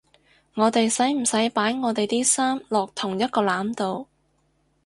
[0.55, 4.07] 我哋使唔使擺我地啲衫落同一個籃度？